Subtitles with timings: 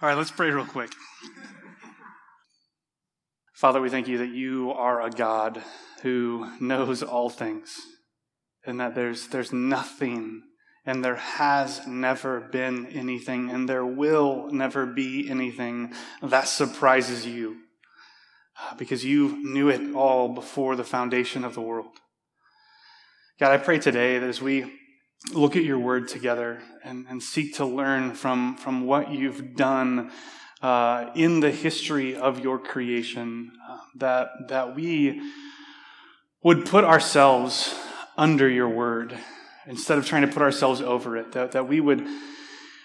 [0.00, 0.92] All right, let's pray real quick.
[3.52, 5.60] Father, we thank you that you are a God
[6.02, 7.76] who knows all things
[8.64, 10.42] and that there's, there's nothing
[10.86, 15.92] and there has never been anything and there will never be anything
[16.22, 17.56] that surprises you
[18.56, 21.90] uh, because you knew it all before the foundation of the world.
[23.40, 24.72] God, I pray today that as we
[25.32, 30.10] look at your word together and, and seek to learn from, from what you've done
[30.62, 35.20] uh, in the history of your creation, uh, that, that we
[36.42, 37.74] would put ourselves
[38.16, 39.16] under your word
[39.66, 42.06] instead of trying to put ourselves over it, that, that we would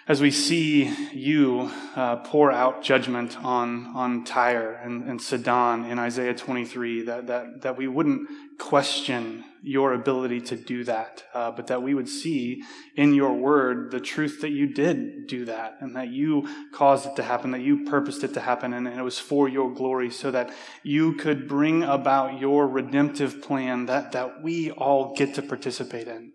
[0.05, 5.97] as we see you uh, pour out judgment on, on Tyre and, and Sidon in
[5.97, 8.27] Isaiah 23, that, that, that we wouldn't
[8.59, 12.61] question your ability to do that, uh, but that we would see
[12.97, 17.15] in your word the truth that you did do that and that you caused it
[17.15, 20.09] to happen, that you purposed it to happen, and, and it was for your glory
[20.09, 25.41] so that you could bring about your redemptive plan that, that we all get to
[25.41, 26.33] participate in.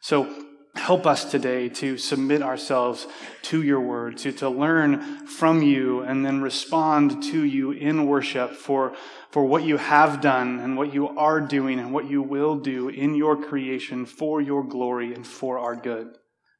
[0.00, 0.32] So
[0.74, 3.06] help us today to submit ourselves
[3.42, 8.52] to your word, to, to learn from you, and then respond to you in worship
[8.52, 8.94] for,
[9.30, 12.88] for what you have done and what you are doing and what you will do
[12.88, 16.08] in your creation for your glory and for our good.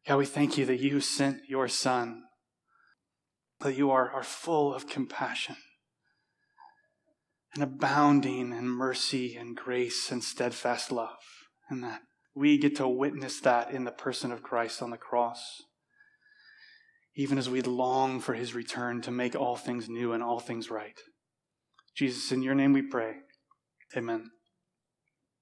[0.06, 2.24] God, we thank you that you sent your Son,
[3.60, 5.56] that you are, are full of compassion
[7.54, 11.18] and abounding in mercy and grace and steadfast love,
[11.68, 12.00] and that
[12.34, 15.62] we get to witness that in the person of Christ on the cross.
[17.16, 20.70] Even as we long for his return to make all things new and all things
[20.70, 20.98] right.
[21.96, 23.14] Jesus, in your name we pray.
[23.96, 24.30] Amen.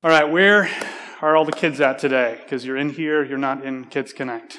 [0.02, 0.70] All right, where
[1.20, 2.38] are all the kids at today?
[2.42, 4.58] Because you're in here, you're not in Kids Connect.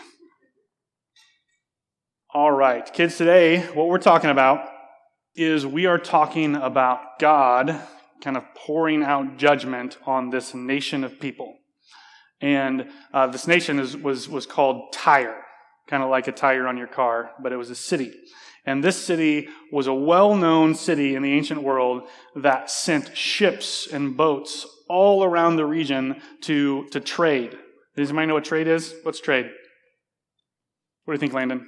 [2.31, 4.69] All right, kids, today, what we're talking about
[5.33, 7.81] is we are talking about God
[8.21, 11.55] kind of pouring out judgment on this nation of people.
[12.41, 15.43] And uh, this nation is, was, was called Tyre,
[15.87, 18.13] kind of like a tire on your car, but it was a city.
[18.65, 22.03] And this city was a well known city in the ancient world
[22.35, 27.57] that sent ships and boats all around the region to, to trade.
[27.95, 28.93] Does anybody know what trade is?
[29.03, 29.49] What's trade?
[31.05, 31.67] What do you think, Landon?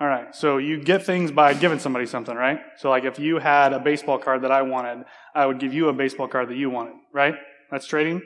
[0.00, 2.58] All right, so you get things by giving somebody something, right?
[2.78, 5.88] So, like if you had a baseball card that I wanted, I would give you
[5.88, 7.36] a baseball card that you wanted, right?
[7.70, 8.20] That's trading.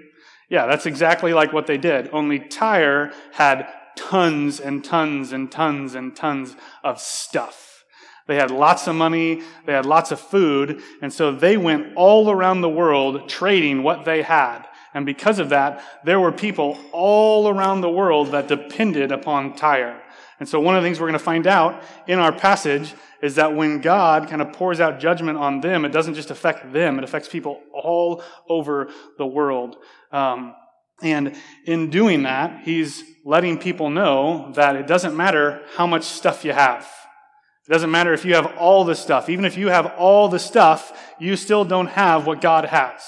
[0.49, 2.09] Yeah, that's exactly like what they did.
[2.13, 7.85] Only Tyre had tons and tons and tons and tons of stuff.
[8.27, 12.31] They had lots of money, they had lots of food, and so they went all
[12.31, 14.67] around the world trading what they had.
[14.95, 20.03] And because of that, there were people all around the world that depended upon Tyre.
[20.41, 23.35] And so one of the things we're going to find out in our passage is
[23.35, 26.99] that when God kind of pours out judgment on them, it doesn't just affect them,
[26.99, 28.89] it affects people all over
[29.19, 29.77] the world.
[30.13, 30.55] Um,
[31.03, 36.45] and in doing that, he's letting people know that it doesn't matter how much stuff
[36.45, 36.89] you have.
[37.69, 39.29] It doesn't matter if you have all the stuff.
[39.29, 43.03] Even if you have all the stuff, you still don't have what God has.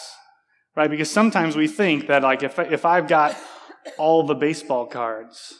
[0.76, 0.90] Right?
[0.90, 3.36] Because sometimes we think that like if, if I've got
[3.98, 5.54] all the baseball cards,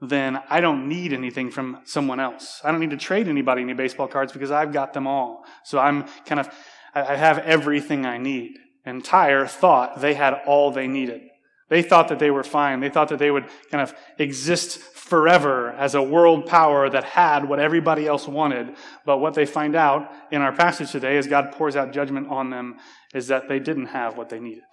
[0.00, 2.60] then I don't need anything from someone else.
[2.64, 5.44] I don't need to trade anybody any baseball cards because I've got them all.
[5.64, 6.48] So I'm kind of,
[6.94, 8.58] I have everything I need.
[8.84, 11.22] And Tyre thought they had all they needed.
[11.68, 12.80] They thought that they were fine.
[12.80, 17.48] They thought that they would kind of exist forever as a world power that had
[17.48, 18.74] what everybody else wanted.
[19.06, 22.50] But what they find out in our passage today, as God pours out judgment on
[22.50, 22.76] them,
[23.14, 24.64] is that they didn't have what they needed.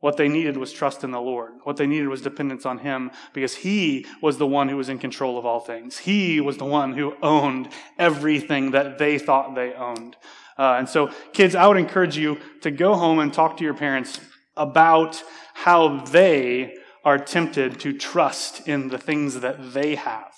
[0.00, 1.52] What they needed was trust in the Lord.
[1.64, 4.98] What they needed was dependence on Him because He was the one who was in
[4.98, 5.98] control of all things.
[5.98, 7.68] He was the one who owned
[7.98, 10.16] everything that they thought they owned.
[10.56, 13.74] Uh, and so, kids, I would encourage you to go home and talk to your
[13.74, 14.20] parents
[14.58, 15.22] about
[15.54, 16.74] how they
[17.04, 20.34] are tempted to trust in the things that they have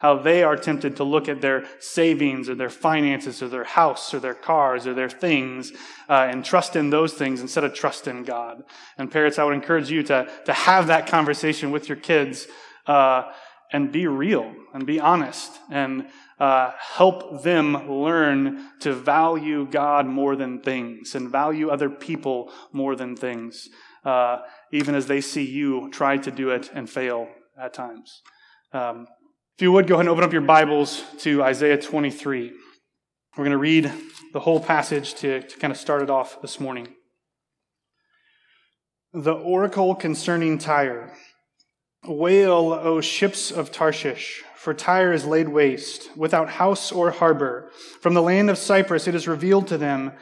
[0.00, 4.14] how they are tempted to look at their savings or their finances or their house
[4.14, 5.72] or their cars or their things
[6.08, 8.62] uh, and trust in those things instead of trust in God.
[8.96, 12.46] And parents, I would encourage you to, to have that conversation with your kids
[12.86, 13.24] uh,
[13.72, 16.06] and be real and be honest and
[16.38, 22.94] uh, help them learn to value God more than things and value other people more
[22.94, 23.68] than things,
[24.04, 24.38] uh,
[24.72, 27.28] even as they see you try to do it and fail
[27.60, 28.22] at times.
[28.72, 29.06] Um,
[29.56, 32.52] if you would, go ahead and open up your Bibles to Isaiah 23.
[33.36, 33.92] We're going to read
[34.32, 36.94] the whole passage to, to kind of start it off this morning.
[39.12, 41.12] The oracle concerning Tyre.
[42.06, 47.70] Wail, O ships of Tarshish, for Tyre is laid waste, without house or harbor.
[48.00, 50.12] From the land of Cyprus it is revealed to them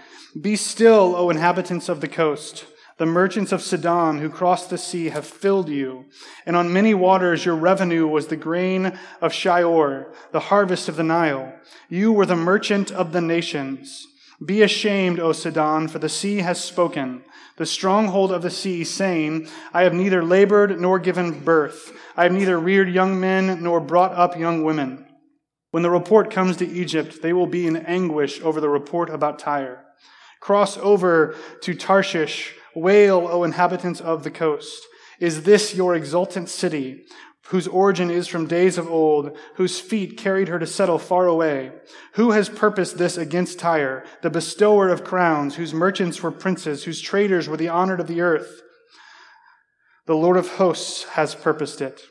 [0.40, 2.66] Be still, O inhabitants of the coast.
[2.98, 6.06] The merchants of Sidon who crossed the sea have filled you.
[6.46, 11.02] And on many waters your revenue was the grain of Shihor, the harvest of the
[11.02, 11.52] Nile.
[11.90, 14.06] You were the merchant of the nations.
[14.44, 17.24] Be ashamed, O Sidon, for the sea has spoken
[17.56, 21.92] the stronghold of the sea, saying, I have neither labored nor given birth.
[22.16, 25.06] I have neither reared young men nor brought up young women.
[25.70, 29.38] When the report comes to Egypt, they will be in anguish over the report about
[29.38, 29.84] Tyre.
[30.40, 32.54] Cross over to Tarshish.
[32.74, 34.82] Wail, O inhabitants of the coast.
[35.18, 37.06] Is this your exultant city?
[37.48, 41.72] Whose origin is from days of old, whose feet carried her to settle far away.
[42.14, 47.00] Who has purposed this against Tyre, the bestower of crowns, whose merchants were princes, whose
[47.00, 48.62] traders were the honored of the earth?
[50.06, 52.02] The Lord of hosts has purposed it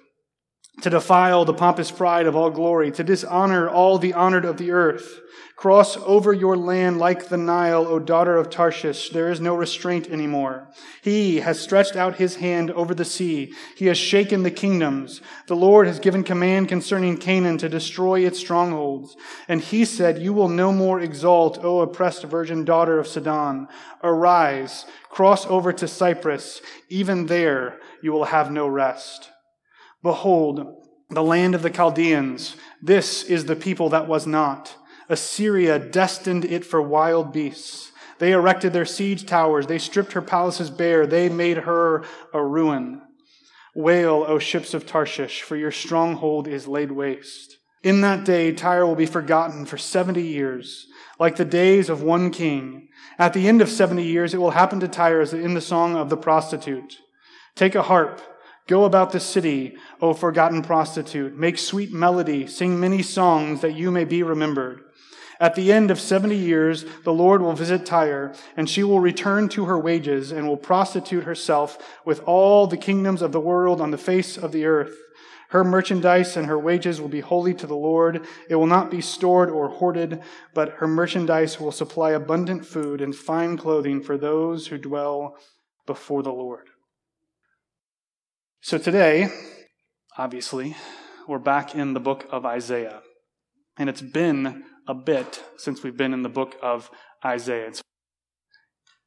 [0.82, 4.72] to defile the pompous pride of all glory, to dishonor all the honored of the
[4.72, 5.22] earth.
[5.56, 9.10] Cross over your land like the Nile, O daughter of Tarshish.
[9.10, 10.68] There is no restraint anymore.
[11.02, 13.54] He has stretched out his hand over the sea.
[13.78, 15.22] He has shaken the kingdoms.
[15.48, 19.16] The Lord has given command concerning Canaan to destroy its strongholds.
[19.48, 23.70] And he said, You will no more exalt, O oppressed virgin daughter of Sidon.
[24.04, 26.62] Arise, cross over to Cyprus.
[26.90, 29.32] Even there you will have no rest.
[30.06, 32.58] Behold, the land of the Chaldeans.
[32.80, 34.76] This is the people that was not.
[35.10, 37.92] Assyria destined it for wild beasts.
[38.20, 39.66] They erected their siege towers.
[39.66, 41.08] They stripped her palaces bare.
[41.08, 42.06] They made her
[42.36, 43.02] a ruin.
[43.74, 47.58] Wail, O ships of Tarshish, for your stronghold is laid waste.
[47.82, 50.86] In that day, Tyre will be forgotten for 70 years,
[51.20, 52.90] like the days of one king.
[53.18, 55.96] At the end of 70 years, it will happen to Tyre as in the song
[55.96, 57.00] of the prostitute.
[57.56, 58.22] Take a harp
[58.68, 61.38] Go about the city, O forgotten prostitute.
[61.38, 62.48] Make sweet melody.
[62.48, 64.82] Sing many songs that you may be remembered.
[65.40, 69.50] At the end of 70 years, the Lord will visit Tyre, and she will return
[69.50, 73.92] to her wages and will prostitute herself with all the kingdoms of the world on
[73.92, 74.96] the face of the earth.
[75.50, 78.26] Her merchandise and her wages will be holy to the Lord.
[78.50, 80.24] It will not be stored or hoarded,
[80.54, 85.38] but her merchandise will supply abundant food and fine clothing for those who dwell
[85.86, 86.70] before the Lord.
[88.66, 89.30] So today,
[90.18, 90.76] obviously,
[91.28, 93.04] we're back in the book of Isaiah.
[93.78, 96.90] And it's been a bit since we've been in the book of
[97.24, 97.76] Isaiah.
[97.76, 97.82] So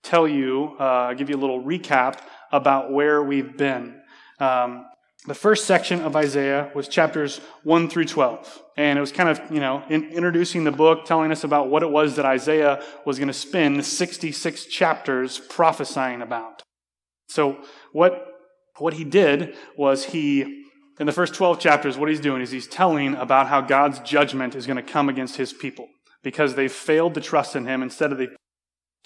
[0.05, 2.21] tell you, uh, give you a little recap
[2.53, 4.01] about where we've been.
[4.39, 4.87] Um,
[5.27, 8.63] the first section of Isaiah was chapters 1 through 12.
[8.77, 11.83] And it was kind of, you know, in, introducing the book, telling us about what
[11.83, 16.63] it was that Isaiah was going to spend 66 chapters prophesying about.
[17.27, 17.59] So,
[17.91, 18.28] what
[18.81, 20.65] what he did was he,
[20.99, 24.55] in the first 12 chapters, what he's doing is he's telling about how God's judgment
[24.55, 25.89] is going to come against his people
[26.23, 27.83] because they've failed to trust in him.
[27.83, 28.29] Instead of the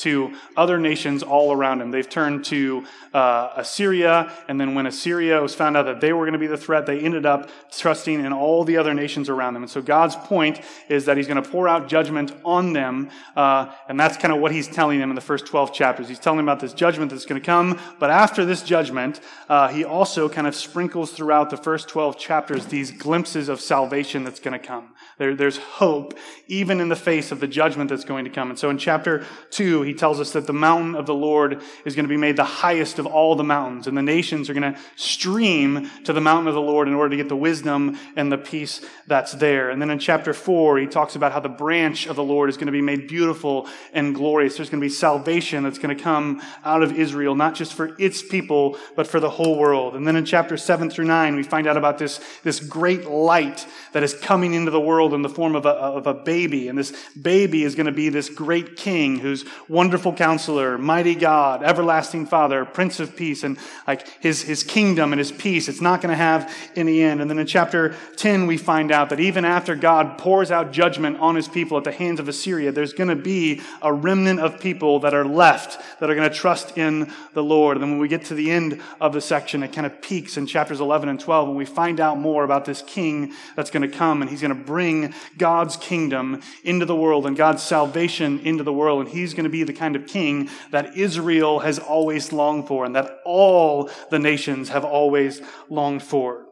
[0.03, 1.91] to other nations all around him.
[1.91, 2.85] They've turned to
[3.15, 6.47] uh, Assyria, and then when Assyria was found out that they were going to be
[6.47, 9.63] the threat, they ended up trusting in all the other nations around them.
[9.63, 13.73] And so God's point is that He's going to pour out judgment on them, uh,
[13.89, 16.09] and that's kind of what He's telling them in the first 12 chapters.
[16.09, 19.69] He's telling them about this judgment that's going to come, but after this judgment, uh,
[19.69, 24.41] He also kind of sprinkles throughout the first 12 chapters these glimpses of salvation that's
[24.41, 24.95] going to come.
[25.19, 28.51] There, there's hope even in the face of the judgment that's going to come.
[28.51, 31.95] And so in chapter 2, he tells us that the mountain of the Lord is
[31.95, 34.73] going to be made the highest of all the mountains, and the nations are going
[34.73, 38.31] to stream to the mountain of the Lord in order to get the wisdom and
[38.33, 39.71] the peace that's there.
[39.71, 42.57] And then in chapter 4, he talks about how the branch of the Lord is
[42.57, 44.57] going to be made beautiful and glorious.
[44.57, 47.95] There's going to be salvation that's going to come out of Israel, not just for
[47.99, 49.95] its people, but for the whole world.
[49.95, 53.67] And then in chapter 7 through 9, we find out about this, this great light
[53.93, 56.69] that is coming into the world world in the form of a, of a baby.
[56.69, 61.63] And this baby is going to be this great king who's wonderful counselor, mighty God,
[61.63, 65.69] everlasting father, prince of peace, and like his, his kingdom and his peace.
[65.69, 67.21] It's not going to have any end.
[67.21, 71.19] And then in chapter 10, we find out that even after God pours out judgment
[71.19, 74.61] on his people at the hands of Assyria, there's going to be a remnant of
[74.61, 77.77] people that are left that are going to trust in the Lord.
[77.77, 80.37] And then when we get to the end of the section, it kind of peaks
[80.37, 83.89] in chapters 11 and 12, and we find out more about this king that's going
[83.91, 87.63] to come, and he's going to bring bring God's kingdom into the world and God's
[87.63, 89.07] salvation into the world.
[89.07, 92.85] And he's going to be the kind of king that Israel has always longed for
[92.85, 96.47] and that all the nations have always longed for.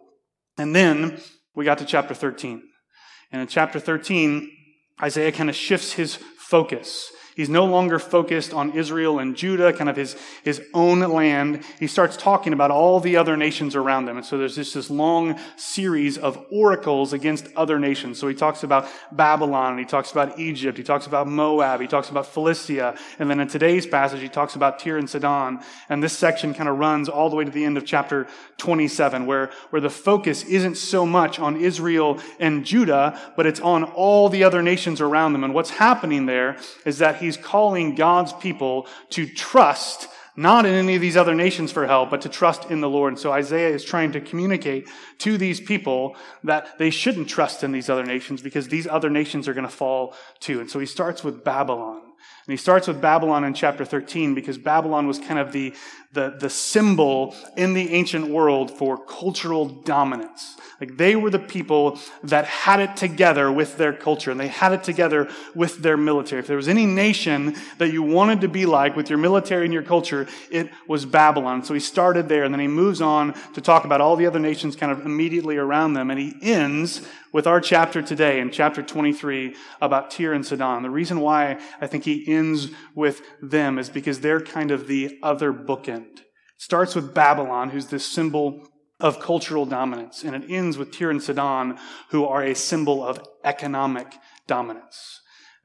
[0.57, 1.21] And then
[1.55, 2.62] we got to chapter 13.
[3.33, 4.50] And in chapter 13,
[5.02, 7.11] Isaiah kind of shifts his focus.
[7.41, 11.65] He's no longer focused on Israel and Judah, kind of his, his own land.
[11.79, 14.19] He starts talking about all the other nations around them.
[14.19, 18.19] And so there's just this long series of oracles against other nations.
[18.19, 21.87] So he talks about Babylon, and he talks about Egypt, he talks about Moab, he
[21.87, 22.95] talks about Philistia.
[23.19, 25.61] And then in today's passage, he talks about Tyre and Sidon.
[25.89, 28.27] And this section kind of runs all the way to the end of chapter
[28.59, 33.85] 27, where, where the focus isn't so much on Israel and Judah, but it's on
[33.85, 35.43] all the other nations around them.
[35.43, 40.95] And what's happening there is that he's calling God's people to trust not in any
[40.95, 43.13] of these other nations for help, but to trust in the Lord.
[43.13, 47.73] And so Isaiah is trying to communicate to these people that they shouldn't trust in
[47.73, 50.61] these other nations because these other nations are going to fall too.
[50.61, 52.01] And so he starts with Babylon.
[52.47, 55.75] And he starts with Babylon in chapter 13 because Babylon was kind of the,
[56.13, 60.57] the, the symbol in the ancient world for cultural dominance.
[60.81, 64.73] Like they were the people that had it together with their culture and they had
[64.73, 66.41] it together with their military.
[66.41, 69.75] If there was any nation that you wanted to be like with your military and
[69.75, 71.63] your culture, it was Babylon.
[71.63, 74.39] So he started there and then he moves on to talk about all the other
[74.39, 76.11] nations kind of immediately around them.
[76.11, 80.83] And he ends with our chapter today in chapter 23 about Tyre and Sidon.
[80.83, 82.40] The reason why I think he ends
[82.95, 86.21] with them is because they're kind of the other bookend.
[86.21, 86.25] It
[86.59, 88.69] starts with Babylon, who's this symbol
[89.01, 90.23] of cultural dominance.
[90.25, 91.79] And it ends with Tyre and Sidon,
[92.11, 94.15] who are a symbol of economic
[94.47, 95.21] dominance.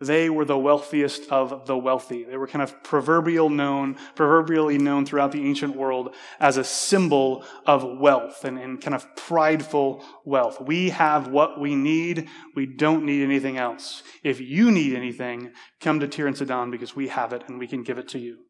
[0.06, 2.24] They were the wealthiest of the wealthy.
[2.24, 7.44] They were kind of proverbial known, proverbially known throughout the ancient world as a symbol
[7.66, 10.62] of wealth and, and kind of prideful wealth.
[10.62, 12.30] We have what we need.
[12.56, 14.04] We don't need anything else.
[14.24, 17.68] If you need anything, come to Tyre and Sidon because we have it and we
[17.68, 18.46] can give it to you.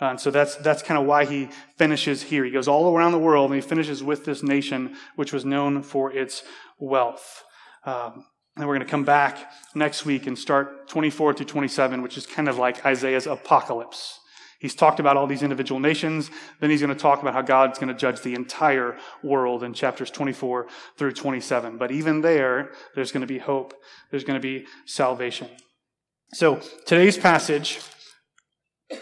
[0.00, 2.44] Uh, and so that's, that's kind of why he finishes here.
[2.44, 5.82] He goes all around the world and he finishes with this nation, which was known
[5.82, 6.42] for its
[6.78, 7.44] wealth.
[7.84, 8.24] Um,
[8.56, 12.26] and we're going to come back next week and start 24 to 27, which is
[12.26, 14.18] kind of like Isaiah's apocalypse.
[14.60, 16.30] He's talked about all these individual nations.
[16.60, 19.72] Then he's going to talk about how God's going to judge the entire world in
[19.72, 20.66] chapters 24
[20.98, 21.78] through 27.
[21.78, 23.72] But even there, there's going to be hope.
[24.10, 25.48] There's going to be salvation.
[26.34, 27.80] So today's passage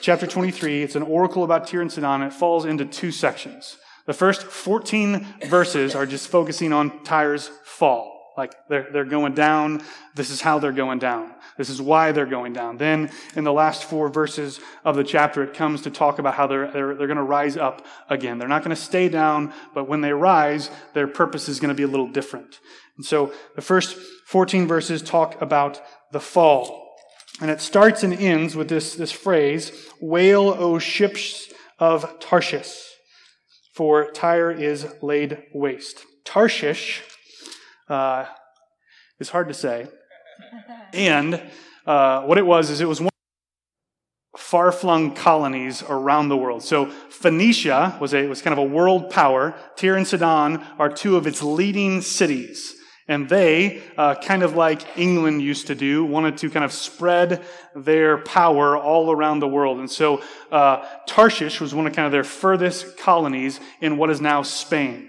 [0.00, 0.82] chapter 23.
[0.84, 2.22] It's an oracle about Tyre and Sidon.
[2.22, 3.78] It falls into two sections.
[4.06, 8.17] The first 14 verses are just focusing on Tyre's fall.
[8.38, 9.82] Like they're, they're going down.
[10.14, 11.34] This is how they're going down.
[11.56, 12.76] This is why they're going down.
[12.76, 16.46] Then in the last four verses of the chapter, it comes to talk about how
[16.46, 18.38] they're, they're, they're going to rise up again.
[18.38, 21.74] They're not going to stay down, but when they rise, their purpose is going to
[21.74, 22.60] be a little different.
[22.96, 23.96] And so the first
[24.28, 26.94] 14 verses talk about the fall.
[27.40, 32.84] And it starts and ends with this, this phrase, Wail, O ships of Tarshish,
[33.74, 36.04] for Tyre is laid waste.
[36.24, 37.02] Tarshish
[37.88, 38.26] uh,
[39.18, 39.86] is hard to say.
[40.92, 41.42] And
[41.86, 43.10] uh, what it was is it was one
[44.36, 46.62] far flung colonies around the world.
[46.62, 49.54] So Phoenicia was a was kind of a world power.
[49.76, 52.74] Tyre and Sidon are two of its leading cities.
[53.10, 57.42] And they, uh, kind of like England used to do, wanted to kind of spread
[57.74, 59.78] their power all around the world.
[59.78, 64.20] And so uh, Tarshish was one of kind of their furthest colonies in what is
[64.20, 65.07] now Spain.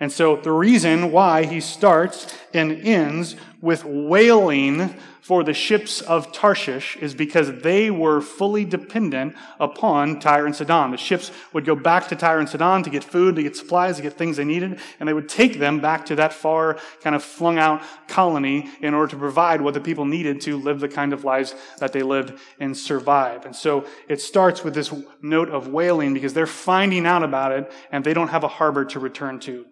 [0.00, 4.94] And so the reason why he starts and ends with wailing
[5.28, 10.92] for the ships of Tarshish is because they were fully dependent upon Tyre and Sidon.
[10.92, 13.96] The ships would go back to Tyre and Sidon to get food, to get supplies,
[13.96, 17.14] to get things they needed, and they would take them back to that far, kind
[17.14, 20.88] of flung out colony in order to provide what the people needed to live the
[20.88, 23.44] kind of lives that they lived and survive.
[23.44, 27.70] And so it starts with this note of wailing because they're finding out about it
[27.92, 29.66] and they don't have a harbor to return to.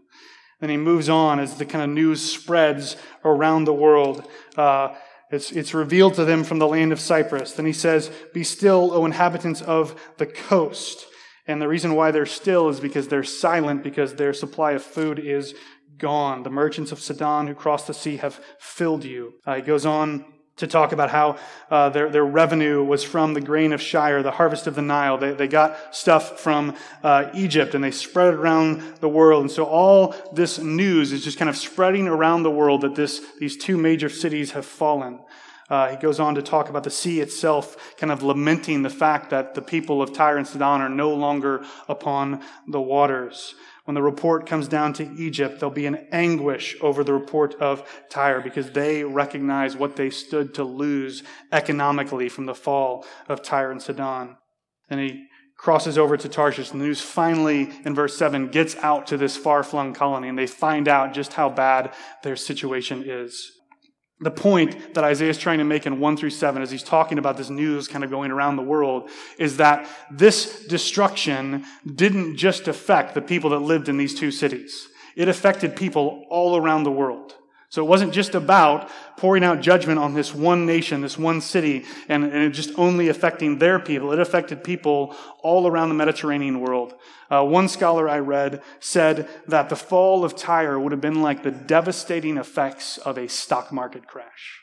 [0.60, 4.26] Then he moves on as the kind of news spreads around the world.
[4.56, 4.94] Uh,
[5.30, 7.52] it's, it's revealed to them from the land of Cyprus.
[7.52, 11.06] Then he says, Be still, O inhabitants of the coast.
[11.46, 15.18] And the reason why they're still is because they're silent, because their supply of food
[15.18, 15.54] is
[15.98, 16.42] gone.
[16.42, 19.34] The merchants of Sidon who crossed the sea have filled you.
[19.44, 20.24] Uh, he goes on
[20.56, 21.36] to talk about how
[21.70, 25.18] uh, their, their revenue was from the grain of Shire, the harvest of the Nile.
[25.18, 29.42] They, they got stuff from uh, Egypt and they spread it around the world.
[29.42, 33.20] And so all this news is just kind of spreading around the world that this,
[33.38, 35.20] these two major cities have fallen.
[35.68, 39.30] Uh, he goes on to talk about the sea itself, kind of lamenting the fact
[39.30, 43.54] that the people of Tyre and Sidon are no longer upon the waters.
[43.86, 47.88] When the report comes down to Egypt, there'll be an anguish over the report of
[48.10, 53.70] Tyre because they recognize what they stood to lose economically from the fall of Tyre
[53.70, 54.36] and Sidon.
[54.90, 55.26] And he
[55.56, 56.72] crosses over to Tarshish.
[56.72, 60.38] And the news finally, in verse 7, gets out to this far flung colony, and
[60.38, 63.52] they find out just how bad their situation is.
[64.18, 67.18] The point that Isaiah is trying to make in 1 through 7 as he's talking
[67.18, 72.66] about this news kind of going around the world is that this destruction didn't just
[72.66, 74.88] affect the people that lived in these two cities.
[75.16, 77.35] It affected people all around the world.
[77.68, 81.84] So it wasn't just about pouring out judgment on this one nation, this one city,
[82.08, 84.12] and, and it just only affecting their people.
[84.12, 86.94] It affected people all around the Mediterranean world.
[87.28, 91.42] Uh, one scholar I read said that the fall of Tyre would have been like
[91.42, 94.60] the devastating effects of a stock market crash.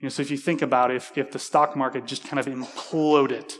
[0.00, 2.46] You know, so if you think about if, if the stock market just kind of
[2.46, 3.52] imploded,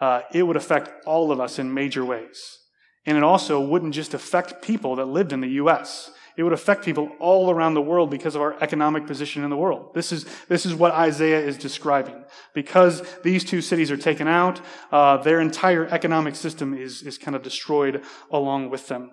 [0.00, 2.58] uh, it would affect all of us in major ways.
[3.06, 6.10] And it also wouldn't just affect people that lived in the U.S.
[6.38, 9.56] It would affect people all around the world because of our economic position in the
[9.56, 9.92] world.
[9.92, 12.24] This is, this is what Isaiah is describing.
[12.54, 14.60] Because these two cities are taken out,
[14.92, 19.10] uh, their entire economic system is, is kind of destroyed along with them.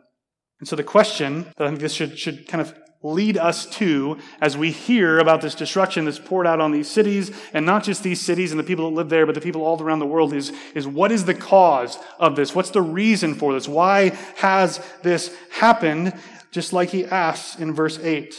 [0.59, 4.19] And so the question that I think this should, should kind of lead us to
[4.39, 8.03] as we hear about this destruction that's poured out on these cities, and not just
[8.03, 10.31] these cities and the people that live there, but the people all around the world,
[10.31, 12.53] is, is what is the cause of this?
[12.53, 13.67] What's the reason for this?
[13.67, 16.13] Why has this happened?
[16.55, 18.33] Just like he asks in verse 8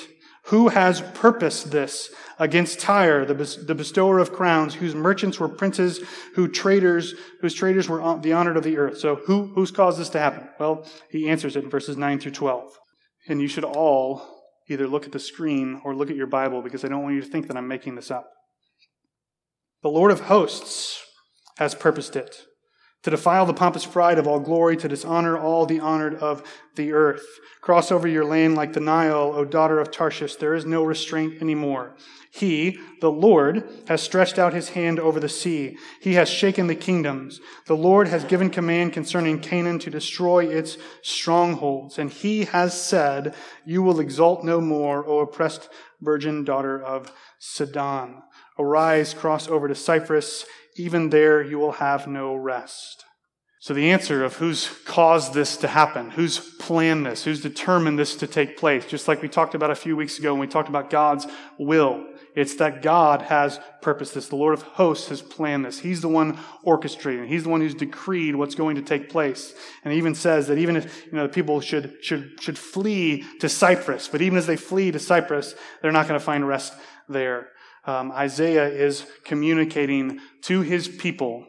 [0.44, 6.00] Who has purposed this against Tyre, the, the bestower of crowns, whose merchants were princes,
[6.34, 8.96] who traders, whose traders were the honored of the earth?
[8.96, 10.48] So, who, who's caused this to happen?
[10.58, 12.72] Well, he answers it in verses 9 through 12.
[13.28, 14.22] And you should all
[14.70, 17.20] either look at the screen or look at your Bible because I don't want you
[17.20, 18.30] to think that I'm making this up.
[19.82, 21.04] The Lord of hosts
[21.58, 22.34] has purposed it
[23.06, 26.42] to defile the pompous pride of all glory, to dishonor all the honored of
[26.74, 27.24] the earth.
[27.60, 30.34] Cross over your land like the Nile, O daughter of Tarshish.
[30.34, 31.94] There is no restraint anymore.
[32.32, 35.78] He, the Lord, has stretched out his hand over the sea.
[36.00, 37.40] He has shaken the kingdoms.
[37.66, 42.00] The Lord has given command concerning Canaan to destroy its strongholds.
[42.00, 45.68] And he has said, You will exult no more, O oppressed
[46.00, 48.24] virgin daughter of Sidon.
[48.58, 50.44] Arise, cross over to Cyprus
[50.76, 53.04] even there you will have no rest.
[53.66, 58.14] So, the answer of who's caused this to happen, who's planned this, who's determined this
[58.16, 60.68] to take place, just like we talked about a few weeks ago when we talked
[60.68, 61.26] about God's
[61.58, 62.06] will,
[62.36, 64.28] it's that God has purposed this.
[64.28, 65.80] The Lord of hosts has planned this.
[65.80, 67.26] He's the one orchestrating.
[67.26, 69.52] He's the one who's decreed what's going to take place.
[69.82, 73.24] And he even says that even if you know the people should should should flee
[73.40, 76.74] to Cyprus, but even as they flee to Cyprus, they're not going to find rest
[77.08, 77.48] there
[77.86, 81.46] um, Isaiah is communicating to his people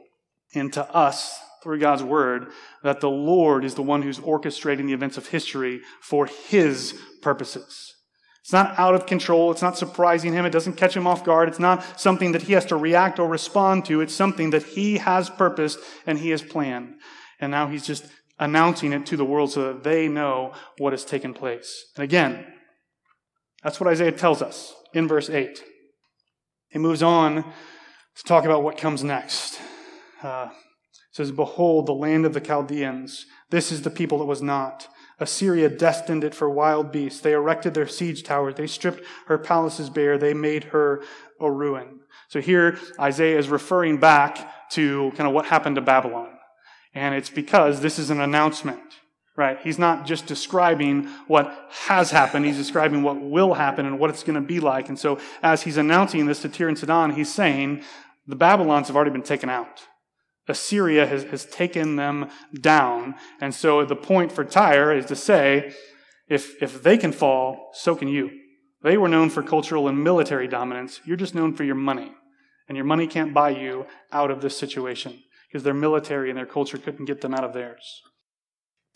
[0.54, 2.52] and to us through God's word
[2.84, 7.96] that the Lord is the one who's orchestrating the events of history for his purposes.
[8.42, 9.52] It's not out of control.
[9.52, 10.46] It's not surprising him.
[10.46, 11.50] It doesn't catch him off guard.
[11.50, 14.00] It's not something that he has to react or respond to.
[14.00, 16.96] It's something that he has purposed and he has planned.
[17.42, 18.06] And now he's just
[18.40, 21.92] announcing it to the world so that they know what has taken place.
[21.98, 22.46] And again,
[23.64, 25.62] that's what Isaiah tells us in verse 8.
[26.70, 29.60] He moves on to talk about what comes next.
[30.22, 30.50] Uh,
[31.12, 33.26] says, Behold, the land of the Chaldeans.
[33.50, 34.88] This is the people that was not.
[35.20, 37.22] Assyria destined it for wild beasts.
[37.22, 38.56] They erected their siege towers.
[38.56, 40.18] They stripped her palaces bare.
[40.18, 41.04] They made her
[41.40, 42.02] a ruin.
[42.30, 46.38] So here, Isaiah is referring back to kind of what happened to Babylon.
[46.94, 48.82] And it's because this is an announcement
[49.38, 49.60] right?
[49.62, 54.24] He's not just describing what has happened, he's describing what will happen and what it's
[54.24, 54.90] going to be like.
[54.90, 57.84] And so, as he's announcing this to Tyre and Sidon, he's saying
[58.26, 59.84] the Babylons have already been taken out.
[60.50, 63.16] Assyria has, has taken them down.
[63.40, 65.72] And so, the point for Tyre is to say,
[66.28, 68.32] if, if they can fall, so can you.
[68.82, 71.00] They were known for cultural and military dominance.
[71.06, 72.12] You're just known for your money.
[72.68, 76.46] And your money can't buy you out of this situation because their military and their
[76.46, 78.02] culture couldn't get them out of theirs.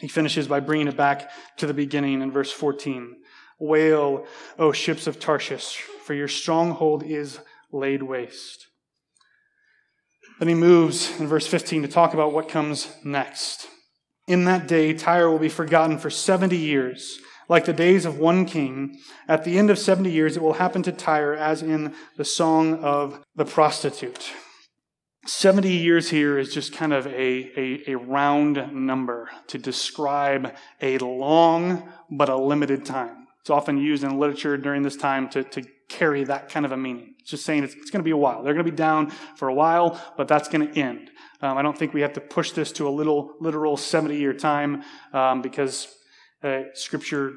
[0.02, 3.18] He finishes by bringing it back to the beginning in verse 14.
[3.60, 4.26] Wail,
[4.58, 7.40] O ships of Tarshish, for your stronghold is
[7.72, 8.66] laid waste.
[10.40, 13.68] Then he moves in verse 15 to talk about what comes next.
[14.28, 18.46] In that day, Tyre will be forgotten for 70 years, like the days of one
[18.46, 18.98] king.
[19.28, 22.84] At the end of 70 years, it will happen to Tyre as in the song
[22.84, 24.32] of the prostitute.
[25.27, 27.12] 70 years here is just kind of a,
[27.60, 33.27] a, a, round number to describe a long but a limited time.
[33.41, 36.77] It's often used in literature during this time to, to carry that kind of a
[36.77, 37.13] meaning.
[37.19, 38.41] It's just saying it's, it's going to be a while.
[38.41, 41.12] They're going to be down for a while, but that's going to end.
[41.41, 44.34] Um, I don't think we have to push this to a little literal 70 year
[44.34, 45.88] time um, because
[46.43, 47.34] uh, Scripture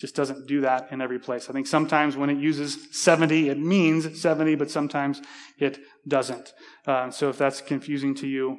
[0.00, 1.48] just doesn't do that in every place.
[1.48, 5.22] I think sometimes when it uses 70, it means 70, but sometimes
[5.58, 6.52] it doesn't.
[6.86, 8.58] Uh, so if that's confusing to you,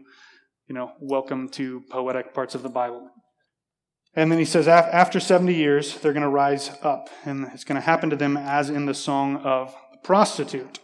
[0.68, 3.10] you know, welcome to poetic parts of the Bible.
[4.16, 7.10] And then he says, after 70 years, they're going to rise up.
[7.26, 10.80] And it's going to happen to them as in the song of the prostitute.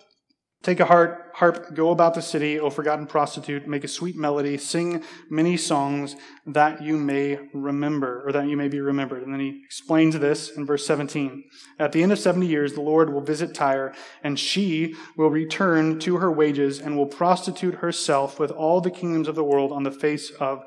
[0.63, 4.59] Take a harp, harp, go about the city, O forgotten prostitute, make a sweet melody,
[4.59, 9.23] sing many songs that you may remember, or that you may be remembered.
[9.23, 11.45] And then he explains this in verse 17.
[11.79, 15.97] At the end of 70 years, the Lord will visit Tyre, and she will return
[16.01, 19.81] to her wages and will prostitute herself with all the kingdoms of the world on
[19.81, 20.63] the face of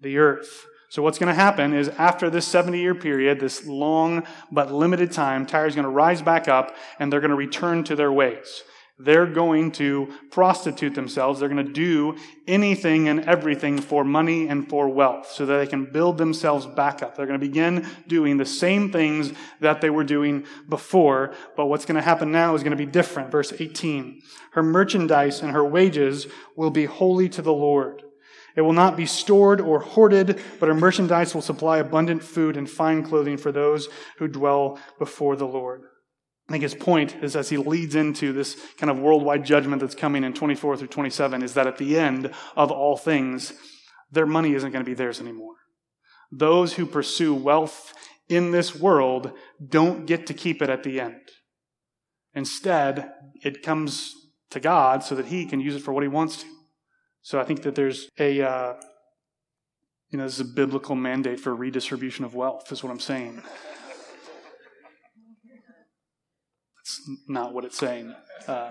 [0.00, 0.66] the earth.
[0.88, 5.10] So what's going to happen is after this 70 year period, this long but limited
[5.10, 8.12] time, Tyre is going to rise back up and they're going to return to their
[8.12, 8.62] ways.
[9.04, 11.40] They're going to prostitute themselves.
[11.40, 15.66] They're going to do anything and everything for money and for wealth so that they
[15.66, 17.16] can build themselves back up.
[17.16, 21.84] They're going to begin doing the same things that they were doing before, but what's
[21.84, 23.30] going to happen now is going to be different.
[23.30, 24.22] Verse 18.
[24.52, 28.02] Her merchandise and her wages will be holy to the Lord.
[28.54, 32.68] It will not be stored or hoarded, but her merchandise will supply abundant food and
[32.68, 33.88] fine clothing for those
[34.18, 35.84] who dwell before the Lord.
[36.48, 39.94] I think his point is as he leads into this kind of worldwide judgment that's
[39.94, 43.52] coming in 24 through 27 is that at the end of all things,
[44.10, 45.54] their money isn't going to be theirs anymore.
[46.30, 47.94] Those who pursue wealth
[48.28, 49.32] in this world
[49.66, 51.20] don't get to keep it at the end.
[52.34, 54.14] Instead, it comes
[54.50, 56.48] to God so that he can use it for what he wants to.
[57.22, 58.74] So I think that there's a, uh,
[60.10, 63.42] you know, this is a biblical mandate for redistribution of wealth, is what I'm saying.
[66.76, 66.91] That's
[67.28, 68.14] not what it's saying.
[68.46, 68.70] Uh,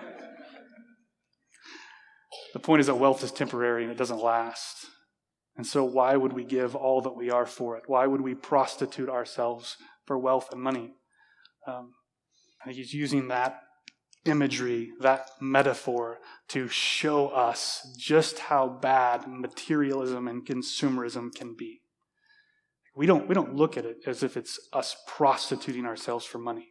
[2.54, 4.88] the point is that wealth is temporary and it doesn't last.
[5.58, 7.84] And so, why would we give all that we are for it?
[7.88, 10.94] Why would we prostitute ourselves for wealth and money?
[11.68, 11.94] Um,
[12.62, 13.62] I think he's using that
[14.26, 21.82] imagery, that metaphor, to show us just how bad materialism and consumerism can be.
[22.96, 26.71] We don't, we don't look at it as if it's us prostituting ourselves for money.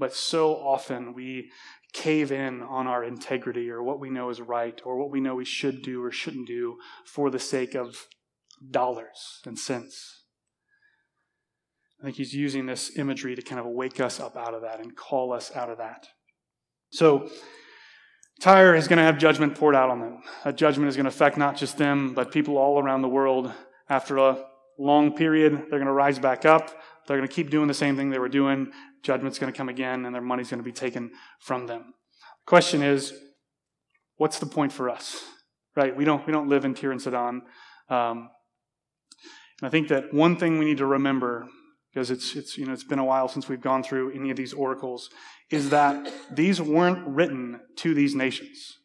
[0.00, 1.50] But so often we
[1.92, 5.34] cave in on our integrity or what we know is right or what we know
[5.34, 8.06] we should do or shouldn't do for the sake of
[8.70, 10.24] dollars and cents.
[12.00, 14.80] I think he's using this imagery to kind of wake us up out of that
[14.80, 16.06] and call us out of that.
[16.90, 17.28] So,
[18.40, 20.22] Tyre is going to have judgment poured out on them.
[20.44, 23.52] That judgment is going to affect not just them, but people all around the world.
[23.90, 24.46] After a
[24.78, 26.70] long period, they're going to rise back up.
[27.06, 29.68] They're going to keep doing the same thing they were doing judgment's going to come
[29.68, 31.10] again and their money's going to be taken
[31.40, 31.94] from them.
[32.44, 33.12] The question is,
[34.16, 35.22] what's the point for us?
[35.76, 35.96] Right?
[35.96, 37.42] We don't, we don't live in Tyre and Sidon.
[37.88, 38.30] Um,
[39.60, 41.46] and I think that one thing we need to remember,
[41.92, 44.36] because it's, it's, you know, it's been a while since we've gone through any of
[44.36, 45.10] these oracles,
[45.50, 48.78] is that these weren't written to these nations.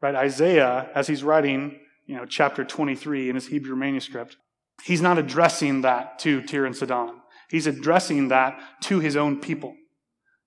[0.00, 0.14] Right?
[0.14, 4.36] Isaiah, as he's writing, you know, chapter 23 in his Hebrew manuscript,
[4.82, 7.20] he's not addressing that to Tyre and Sidon.
[7.50, 9.74] He's addressing that to his own people.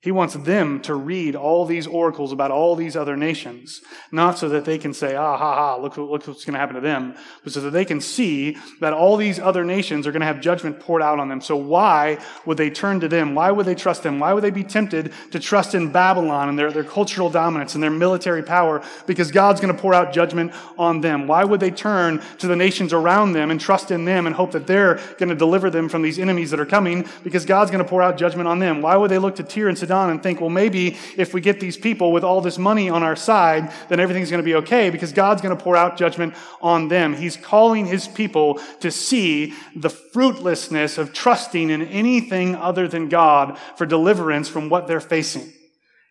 [0.01, 3.81] He wants them to read all these oracles about all these other nations,
[4.11, 6.75] not so that they can say, ah, ha, ha, look, look what's going to happen
[6.75, 10.19] to them, but so that they can see that all these other nations are going
[10.19, 11.41] to have judgment poured out on them.
[11.41, 13.33] So why would they turn to them?
[13.33, 14.19] Why would they trust them?
[14.19, 17.83] Why would they be tempted to trust in Babylon and their, their cultural dominance and
[17.83, 18.83] their military power?
[19.07, 21.25] Because God's going to pour out judgment on them.
[21.25, 24.51] Why would they turn to the nations around them and trust in them and hope
[24.51, 27.07] that they're going to deliver them from these enemies that are coming?
[27.23, 28.83] Because God's going to pour out judgment on them.
[28.83, 31.59] Why would they look to Tyre and Sidon and think, well, maybe if we get
[31.59, 34.89] these people with all this money on our side, then everything's going to be okay
[34.89, 37.13] because God's going to pour out judgment on them.
[37.13, 43.57] He's calling his people to see the fruitlessness of trusting in anything other than God
[43.75, 45.51] for deliverance from what they're facing.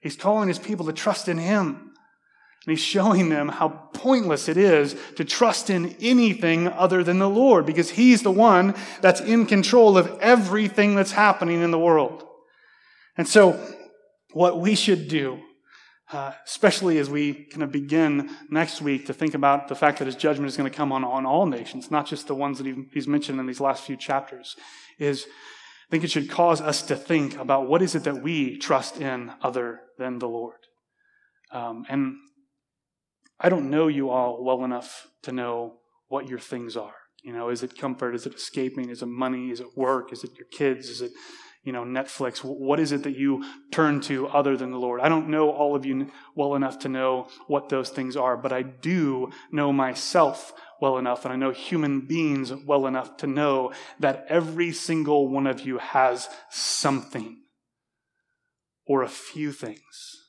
[0.01, 1.93] He's calling his people to trust in him.
[2.67, 7.29] And he's showing them how pointless it is to trust in anything other than the
[7.31, 12.26] Lord because he's the one that's in control of everything that's happening in the world.
[13.17, 13.59] And so
[14.33, 15.41] what we should do,
[16.13, 20.05] uh, especially as we kind of begin next week to think about the fact that
[20.07, 22.67] his judgment is going to come on, on all nations, not just the ones that
[22.67, 24.55] he, he's mentioned in these last few chapters,
[24.99, 25.27] is
[25.89, 29.01] I think it should cause us to think about what is it that we trust
[29.01, 30.59] in other than the Lord.
[31.53, 32.17] Um, and
[33.41, 36.95] I don't know you all well enough to know what your things are.
[37.23, 38.15] You know, is it comfort?
[38.15, 38.91] Is it escaping?
[38.91, 39.51] Is it money?
[39.51, 40.13] Is it work?
[40.13, 40.89] Is it your kids?
[40.89, 41.13] Is it
[41.67, 42.45] you know, Netflix?
[42.45, 45.01] What is it that you turn to other than the Lord?
[45.01, 48.53] I don't know all of you well enough to know what those things are, but
[48.53, 53.73] I do know myself well enough, and I know human beings well enough to know
[53.99, 57.39] that every single one of you has something
[58.87, 60.23] or a few things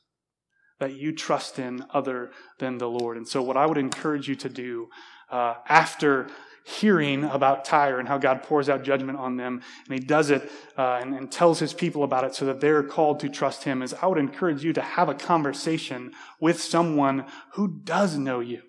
[0.80, 3.16] that you trust in other than the Lord.
[3.16, 4.88] And so, what I would encourage you to do
[5.30, 6.28] uh, after
[6.68, 10.50] hearing about Tyre and how God pours out judgment on them, and he does it
[10.76, 13.82] uh, and, and tells his people about it so that they're called to trust him,
[13.82, 18.62] is I would encourage you to have a conversation with someone who does know you.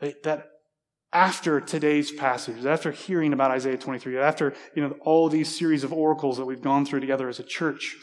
[0.00, 0.46] That, that
[1.12, 5.92] after today's passage, after hearing about Isaiah 23, after you know all these series of
[5.92, 7.96] oracles that we've gone through together as a church,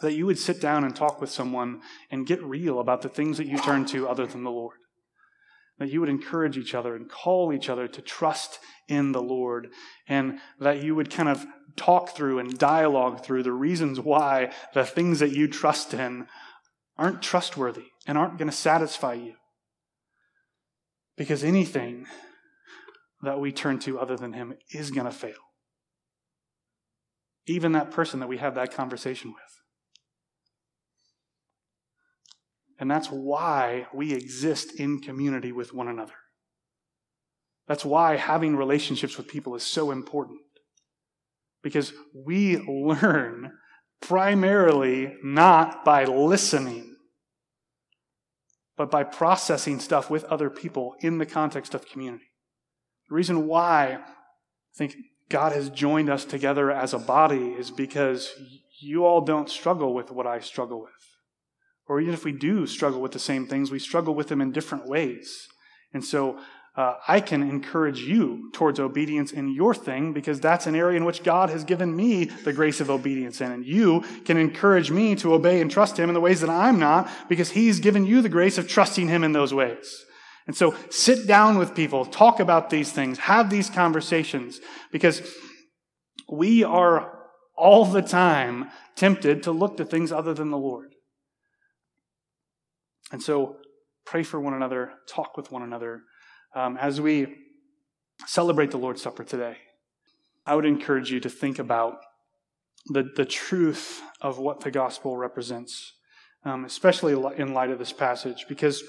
[0.00, 3.36] that you would sit down and talk with someone and get real about the things
[3.38, 4.76] that you turn to other than the Lord.
[5.78, 9.68] That you would encourage each other and call each other to trust in the Lord,
[10.08, 14.84] and that you would kind of talk through and dialogue through the reasons why the
[14.84, 16.26] things that you trust in
[16.96, 19.34] aren't trustworthy and aren't going to satisfy you.
[21.16, 22.06] Because anything
[23.22, 25.34] that we turn to other than Him is going to fail.
[27.46, 29.57] Even that person that we have that conversation with.
[32.78, 36.14] And that's why we exist in community with one another.
[37.66, 40.40] That's why having relationships with people is so important.
[41.62, 43.52] Because we learn
[44.00, 46.96] primarily not by listening,
[48.76, 52.30] but by processing stuff with other people in the context of community.
[53.08, 54.94] The reason why I think
[55.28, 58.32] God has joined us together as a body is because
[58.80, 61.07] you all don't struggle with what I struggle with.
[61.88, 64.52] Or even if we do struggle with the same things, we struggle with them in
[64.52, 65.48] different ways.
[65.92, 66.38] And so
[66.76, 71.04] uh, I can encourage you towards obedience in your thing because that's an area in
[71.04, 73.50] which God has given me the grace of obedience in.
[73.50, 76.78] And you can encourage me to obey and trust Him in the ways that I'm
[76.78, 80.04] not because He's given you the grace of trusting Him in those ways.
[80.46, 84.60] And so sit down with people, talk about these things, have these conversations
[84.92, 85.20] because
[86.30, 87.12] we are
[87.56, 90.94] all the time tempted to look to things other than the Lord.
[93.12, 93.56] And so
[94.04, 96.02] pray for one another, talk with one another.
[96.54, 97.36] Um, as we
[98.26, 99.58] celebrate the Lord's Supper today,
[100.46, 101.98] I would encourage you to think about
[102.86, 105.92] the, the truth of what the gospel represents,
[106.44, 108.82] um, especially in light of this passage, because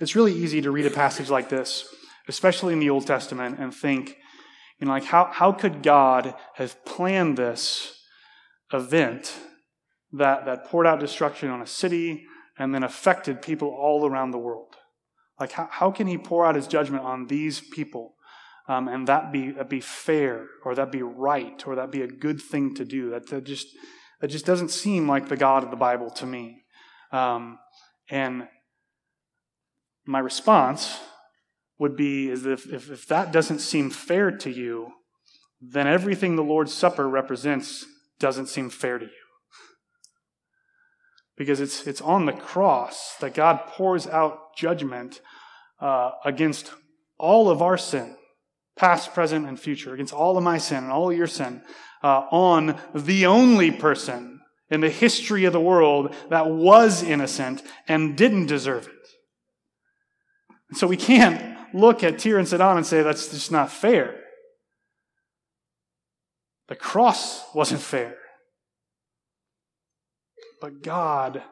[0.00, 1.86] it's really easy to read a passage like this,
[2.28, 4.16] especially in the Old Testament, and think,
[4.80, 8.00] you know, like, how, how could God have planned this
[8.72, 9.32] event
[10.12, 12.24] that, that poured out destruction on a city,
[12.58, 14.76] and then affected people all around the world.
[15.38, 18.14] Like, how, how can he pour out his judgment on these people
[18.68, 22.06] um, and that be, that be fair or that be right or that be a
[22.06, 23.10] good thing to do?
[23.10, 23.66] That, that, just,
[24.20, 26.62] that just doesn't seem like the God of the Bible to me.
[27.10, 27.58] Um,
[28.08, 28.48] and
[30.06, 31.00] my response
[31.78, 34.92] would be is if, if, if that doesn't seem fair to you,
[35.60, 37.86] then everything the Lord's Supper represents
[38.20, 39.23] doesn't seem fair to you
[41.36, 45.20] because it's, it's on the cross that God pours out judgment
[45.80, 46.72] uh, against
[47.18, 48.16] all of our sin,
[48.76, 51.62] past, present, and future, against all of my sin and all of your sin,
[52.02, 58.16] uh, on the only person in the history of the world that was innocent and
[58.16, 59.08] didn't deserve it.
[60.70, 64.20] And so we can't look at Tyre and Sidon and say that's just not fair.
[66.68, 68.16] The cross wasn't fair.
[70.64, 71.42] But God,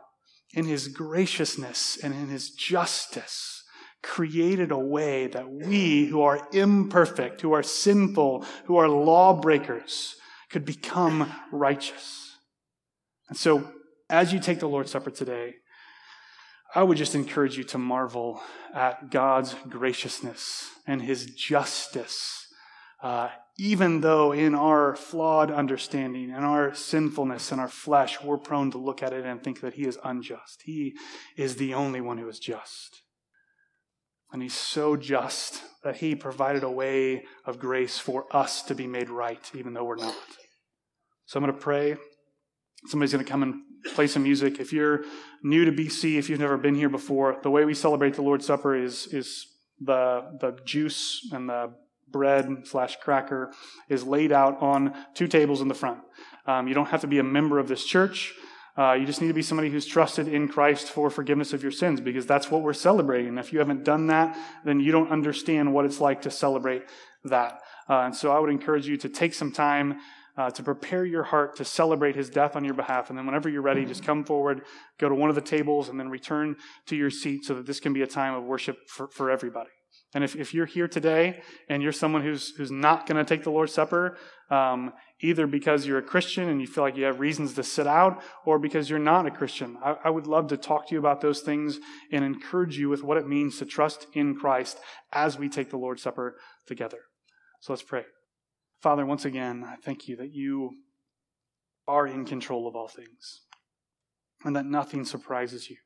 [0.55, 3.63] in His graciousness and in His justice,
[4.03, 10.15] created a way that we, who are imperfect, who are sinful, who are lawbreakers,
[10.49, 12.39] could become righteous.
[13.29, 13.71] And so,
[14.09, 15.57] as you take the Lord's Supper today,
[16.75, 18.41] I would just encourage you to marvel
[18.73, 22.47] at God's graciousness and His justice
[23.03, 28.71] uh, even though in our flawed understanding and our sinfulness and our flesh, we're prone
[28.71, 30.63] to look at it and think that He is unjust.
[30.65, 30.95] He
[31.37, 33.03] is the only one who is just.
[34.33, 38.87] And He's so just that He provided a way of grace for us to be
[38.87, 40.17] made right, even though we're not.
[41.27, 41.97] So I'm going to pray.
[42.87, 43.63] Somebody's going to come and
[43.95, 44.61] play some music.
[44.61, 45.05] If you're
[45.43, 48.47] new to BC, if you've never been here before, the way we celebrate the Lord's
[48.47, 49.47] Supper is, is
[49.79, 51.75] the, the juice and the
[52.13, 53.53] bread slash cracker
[53.89, 56.01] is laid out on two tables in the front.
[56.47, 58.35] Um, you don't have to be a member of this church.
[58.77, 61.73] Uh, you just need to be somebody who's trusted in Christ for forgiveness of your
[61.73, 63.37] sins because that's what we're celebrating.
[63.37, 66.85] If you haven't done that, then you don't understand what it's like to celebrate
[67.25, 67.61] that.
[67.89, 69.99] Uh, and so I would encourage you to take some time
[70.37, 73.11] uh, to prepare your heart to celebrate his death on your behalf.
[73.11, 74.63] And then whenever you're ready, just come forward,
[74.99, 77.81] go to one of the tables, and then return to your seat so that this
[77.81, 79.71] can be a time of worship for, for everybody.
[80.15, 83.45] And if, if you're here today and you're someone who's, who's not going to take
[83.45, 84.19] the Lord's Supper,
[84.51, 87.87] um, either because you're a Christian and you feel like you have reasons to sit
[87.87, 89.79] out, or because you're not a Christian.
[89.83, 91.79] I, I, would love to talk to you about those things
[92.11, 94.79] and encourage you with what it means to trust in Christ
[95.13, 96.99] as we take the Lord's Supper together.
[97.61, 98.05] So let's pray.
[98.83, 100.73] Father, once again, I thank you that you
[101.89, 103.43] are in control of all things
[104.45, 105.77] and that nothing surprises you.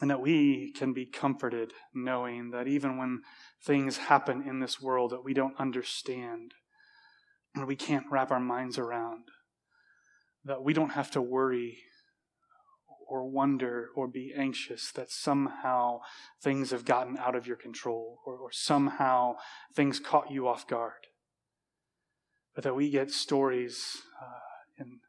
[0.00, 3.22] And that we can be comforted knowing that even when
[3.62, 6.52] things happen in this world that we don't understand,
[7.54, 9.24] and we can't wrap our minds around.
[10.44, 11.78] That we don't have to worry
[13.08, 16.00] or wonder or be anxious that somehow
[16.42, 19.34] things have gotten out of your control or, or somehow
[19.74, 21.06] things caught you off guard.
[22.54, 25.00] But that we get stories uh, and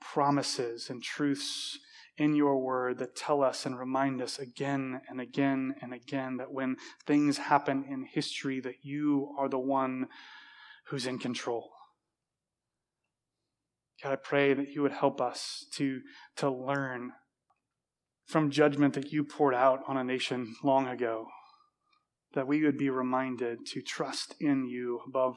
[0.00, 1.78] promises and truths
[2.16, 6.52] in your word that tell us and remind us again and again and again that
[6.52, 10.06] when things happen in history that you are the one
[10.88, 11.70] who's in control.
[14.02, 16.00] God, I pray that you would help us to,
[16.36, 17.12] to learn
[18.26, 21.26] from judgment that you poured out on a nation long ago,
[22.34, 25.36] that we would be reminded to trust in you above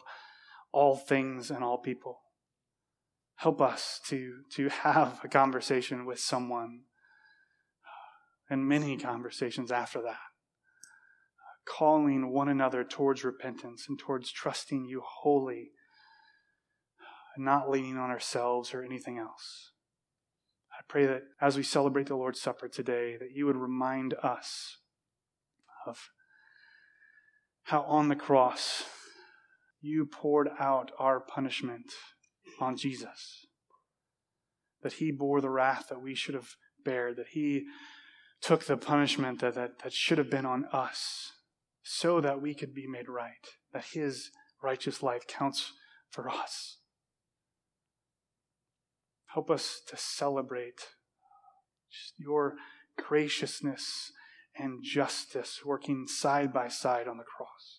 [0.71, 2.19] all things and all people.
[3.37, 6.81] Help us to, to have a conversation with someone
[7.83, 10.17] uh, and many conversations after that
[11.67, 15.71] calling one another towards repentance and towards trusting you wholly
[17.35, 19.71] and not leaning on ourselves or anything else.
[20.71, 24.77] I pray that as we celebrate the Lord's Supper today, that you would remind us
[25.85, 26.09] of
[27.63, 28.83] how on the cross
[29.81, 31.91] you poured out our punishment
[32.59, 33.45] on Jesus.
[34.83, 36.49] That he bore the wrath that we should have
[36.83, 37.65] bared, that he
[38.41, 41.31] took the punishment that, that, that should have been on us
[41.83, 44.29] so that we could be made right, that his
[44.61, 45.71] righteous life counts
[46.09, 46.77] for us.
[49.33, 50.81] Help us to celebrate
[52.17, 52.55] your
[52.97, 54.11] graciousness
[54.57, 57.75] and justice working side by side on the cross.